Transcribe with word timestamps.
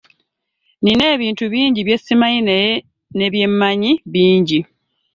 Nnina 0.79 1.03
ebintu 1.15 1.43
bingi 1.53 1.79
bye 1.83 1.97
simanyi 2.03 2.41
naye 2.47 2.73
ne 3.15 3.27
bye 3.33 3.47
mmanyi 3.51 3.91
bingi. 4.13 4.59